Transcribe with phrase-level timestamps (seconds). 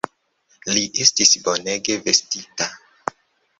[0.75, 2.71] Li estis bonege vestita!